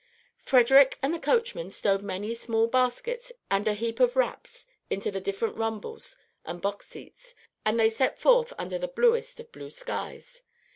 [0.39, 5.21] Frederic and the coachman stowed many small baskets and a heap of wraps into the
[5.21, 7.35] different rumbles and box seats,
[7.67, 10.41] and they set forth under the bluest of blue skies.